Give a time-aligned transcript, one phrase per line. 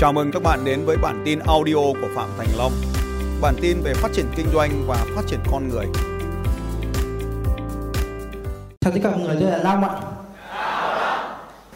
[0.00, 2.72] Chào mừng các bạn đến với bản tin audio của Phạm Thành Long.
[3.40, 5.86] Bản tin về phát triển kinh doanh và phát triển con người.
[8.80, 10.00] Chào tất cả mọi người, tôi là Long ạ.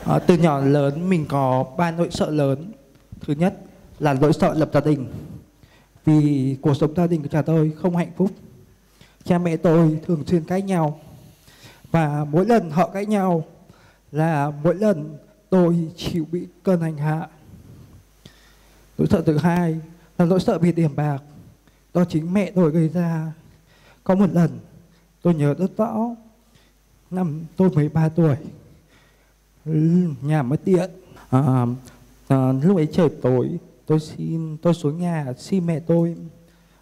[0.06, 2.72] À, từ nhỏ lớn mình có ba nỗi sợ lớn.
[3.20, 3.54] Thứ nhất
[3.98, 5.06] là nỗi sợ lập gia đình.
[6.04, 8.30] Vì cuộc sống gia đình của cha tôi không hạnh phúc.
[9.24, 11.00] Cha mẹ tôi thường xuyên cãi nhau.
[11.90, 13.44] Và mỗi lần họ cãi nhau
[14.12, 15.16] là mỗi lần
[15.50, 17.26] tôi chịu bị cơn hành hạ.
[18.98, 19.80] Nỗi sợ thứ hai
[20.18, 21.22] là nỗi sợ bị điểm bạc.
[21.94, 23.32] Đó chính mẹ tôi gây ra.
[24.04, 24.50] Có một lần
[25.22, 26.14] tôi nhớ rất rõ
[27.10, 28.36] năm tôi 13 tuổi
[30.22, 30.90] nhà mất điện.
[31.30, 31.66] À,
[32.28, 36.16] à, lúc ấy trời tối tôi xin tôi xuống nhà xin mẹ tôi.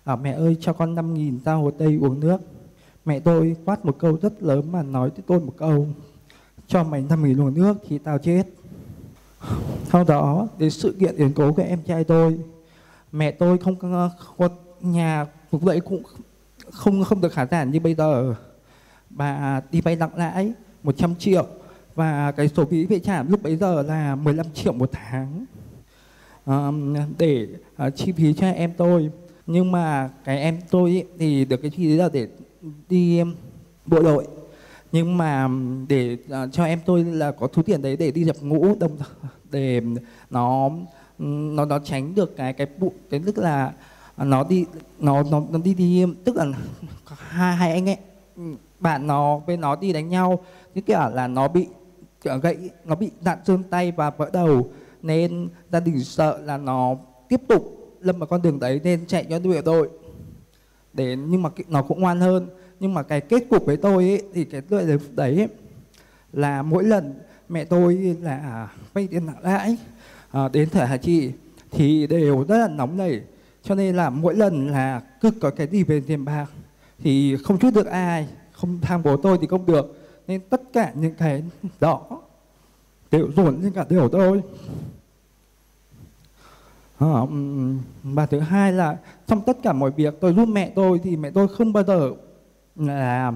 [0.05, 2.41] À, mẹ ơi cho con 5 nghìn ra hồ tây uống nước.
[3.05, 5.89] Mẹ tôi quát một câu rất lớn mà nói với tôi một câu.
[6.67, 8.45] Cho mày 5 nghìn uống nước thì tao chết
[9.93, 12.39] sau đó đến sự kiện biến cố của em trai tôi
[13.13, 14.49] mẹ tôi không có,
[14.81, 16.03] nhà lúc đấy cũng
[16.71, 18.35] không không được khả sản như bây giờ.
[19.11, 21.47] Bà đi vay nặng lãi 100 triệu
[21.95, 25.45] và cái số phí phải trả lúc bấy giờ là 15 triệu một tháng.
[26.47, 27.47] Um, để
[27.87, 29.11] uh, chi phí cho em tôi.
[29.47, 32.29] Nhưng mà cái em tôi ý, thì được cái chi phí là để
[32.89, 33.23] đi
[33.87, 34.27] bộ đội
[34.93, 35.49] nhưng mà
[35.89, 38.97] để uh, cho em tôi là có số tiền đấy để đi nhập ngũ đồng
[39.51, 39.81] để
[40.31, 40.71] nó
[41.19, 43.73] nó nó tránh được cái cái vụ cái tức là
[44.17, 44.67] nó đi
[44.99, 46.47] nó nó nó đi đi tức là
[47.07, 47.97] hai hai anh ấy
[48.81, 51.67] bạn nó với nó đi đánh nhau như kiểu là nó bị
[52.43, 54.71] gãy nó bị đạn trơn tay và vỡ đầu
[55.03, 56.97] nên gia đình sợ là nó
[57.29, 59.91] tiếp tục lâm vào con đường đấy nên chạy cho đội đội.
[60.93, 62.49] Để nhưng mà nó cũng ngoan hơn
[62.83, 65.49] nhưng mà cái kết cục với tôi ấy, thì cái tôi đấy, đấy ấy,
[66.33, 67.15] là mỗi lần
[67.49, 69.77] mẹ tôi là à, vay tiền nặng lãi
[70.31, 71.33] à, đến thời Hà Chi
[71.71, 73.21] thì đều rất là nóng nảy.
[73.63, 76.47] Cho nên là mỗi lần là cứ có cái gì về tiền bạc
[76.99, 79.99] thì không chút được ai không tham bố tôi thì không được.
[80.27, 81.43] Nên tất cả những cái
[81.81, 82.03] đó
[83.11, 84.43] đều dồn lên cả đều tôi.
[86.99, 87.21] À,
[88.03, 91.31] và thứ hai là trong tất cả mọi việc tôi giúp mẹ tôi thì mẹ
[91.31, 92.13] tôi không bao giờ
[92.77, 93.33] là